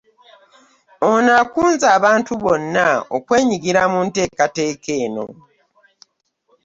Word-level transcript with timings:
Ono 1.11 1.31
akunze 1.43 1.85
abantu 1.97 2.31
bonna 2.41 2.87
okwenyigira 3.17 3.81
mu 3.91 3.99
nteekateeka 4.05 4.91
eno 5.03 5.25